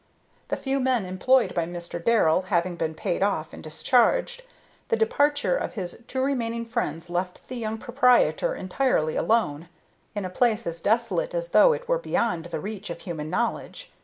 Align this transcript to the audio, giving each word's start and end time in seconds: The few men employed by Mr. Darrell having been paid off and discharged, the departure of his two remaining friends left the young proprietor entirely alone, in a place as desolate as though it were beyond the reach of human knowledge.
The 0.47 0.57
few 0.57 0.79
men 0.79 1.05
employed 1.05 1.53
by 1.53 1.65
Mr. 1.67 2.03
Darrell 2.03 2.41
having 2.49 2.75
been 2.75 2.95
paid 2.95 3.21
off 3.21 3.53
and 3.53 3.61
discharged, 3.63 4.41
the 4.89 4.95
departure 4.95 5.55
of 5.55 5.75
his 5.75 6.01
two 6.07 6.23
remaining 6.23 6.65
friends 6.65 7.07
left 7.07 7.47
the 7.49 7.55
young 7.57 7.77
proprietor 7.77 8.55
entirely 8.55 9.15
alone, 9.15 9.69
in 10.15 10.25
a 10.25 10.29
place 10.31 10.65
as 10.65 10.81
desolate 10.81 11.35
as 11.35 11.49
though 11.49 11.71
it 11.73 11.87
were 11.87 11.99
beyond 11.99 12.45
the 12.45 12.59
reach 12.59 12.89
of 12.89 13.01
human 13.01 13.29
knowledge. 13.29 13.91